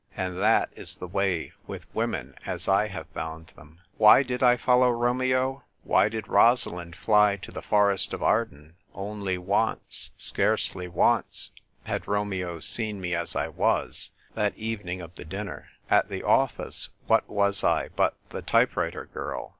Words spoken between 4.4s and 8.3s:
I follow Romeo? Why did Roralind fly to the forest of